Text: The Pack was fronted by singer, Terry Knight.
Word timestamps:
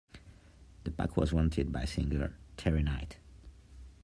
The 0.83 0.89
Pack 0.89 1.15
was 1.15 1.29
fronted 1.29 1.71
by 1.71 1.85
singer, 1.85 2.33
Terry 2.57 2.81
Knight. 2.81 3.17